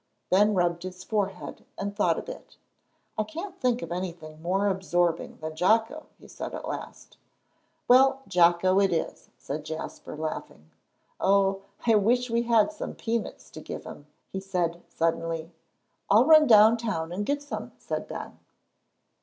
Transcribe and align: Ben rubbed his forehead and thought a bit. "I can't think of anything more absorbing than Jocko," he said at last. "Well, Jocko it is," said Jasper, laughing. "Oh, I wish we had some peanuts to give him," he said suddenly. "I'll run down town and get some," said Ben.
Ben 0.31 0.55
rubbed 0.55 0.81
his 0.81 1.03
forehead 1.03 1.63
and 1.77 1.95
thought 1.95 2.17
a 2.17 2.23
bit. 2.23 2.57
"I 3.19 3.23
can't 3.23 3.61
think 3.61 3.83
of 3.83 3.91
anything 3.91 4.41
more 4.41 4.65
absorbing 4.67 5.37
than 5.37 5.55
Jocko," 5.55 6.07
he 6.17 6.27
said 6.27 6.55
at 6.55 6.67
last. 6.67 7.17
"Well, 7.87 8.23
Jocko 8.27 8.79
it 8.79 8.91
is," 8.91 9.29
said 9.37 9.63
Jasper, 9.63 10.17
laughing. 10.17 10.71
"Oh, 11.19 11.61
I 11.85 11.93
wish 11.97 12.31
we 12.31 12.41
had 12.41 12.71
some 12.71 12.95
peanuts 12.95 13.51
to 13.51 13.61
give 13.61 13.83
him," 13.83 14.07
he 14.33 14.39
said 14.39 14.81
suddenly. 14.89 15.51
"I'll 16.09 16.25
run 16.25 16.47
down 16.47 16.77
town 16.77 17.11
and 17.11 17.23
get 17.23 17.43
some," 17.43 17.71
said 17.77 18.07
Ben. 18.07 18.39